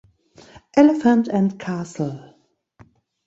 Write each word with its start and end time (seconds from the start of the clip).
Elephant 0.75 1.27
and 1.27 1.59
Castle 1.59 2.35